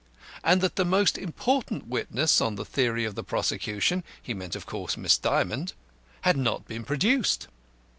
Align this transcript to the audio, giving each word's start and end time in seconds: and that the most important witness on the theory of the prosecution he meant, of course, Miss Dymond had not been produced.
and 0.43 0.61
that 0.61 0.77
the 0.77 0.83
most 0.83 1.15
important 1.15 1.85
witness 1.85 2.41
on 2.41 2.55
the 2.55 2.65
theory 2.65 3.05
of 3.05 3.13
the 3.13 3.23
prosecution 3.23 4.03
he 4.19 4.33
meant, 4.33 4.55
of 4.55 4.65
course, 4.65 4.97
Miss 4.97 5.15
Dymond 5.15 5.73
had 6.21 6.37
not 6.37 6.67
been 6.67 6.83
produced. 6.83 7.47